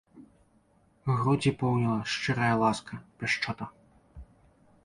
[1.19, 3.65] Грудзі поўніла шчырая ласка, пяшчота.